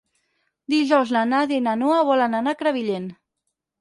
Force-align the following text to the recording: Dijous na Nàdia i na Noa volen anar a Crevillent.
Dijous 0.75 1.11
na 1.17 1.21
Nàdia 1.33 1.61
i 1.61 1.65
na 1.67 1.75
Noa 1.83 1.99
volen 2.09 2.39
anar 2.41 2.55
a 2.55 2.59
Crevillent. 2.63 3.07